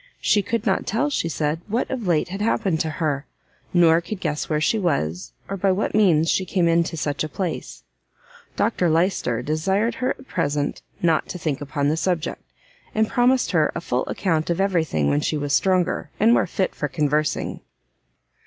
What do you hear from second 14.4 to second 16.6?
of everything, when she was stronger, and more